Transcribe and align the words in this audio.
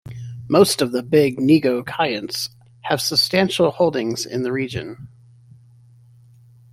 Most 0.49 0.81
of 0.81 0.93
the 0.93 1.03
big 1.03 1.37
negociants 1.39 2.49
have 2.85 2.99
substantial 3.01 3.69
holdings 3.69 4.25
in 4.25 4.41
the 4.41 4.51
region. 4.51 5.09